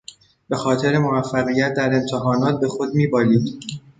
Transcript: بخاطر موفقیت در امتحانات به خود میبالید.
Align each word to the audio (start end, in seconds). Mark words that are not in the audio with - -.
بخاطر 0.49 0.97
موفقیت 0.97 1.73
در 1.73 1.93
امتحانات 1.95 2.59
به 2.59 2.67
خود 2.67 2.93
میبالید. 2.95 3.59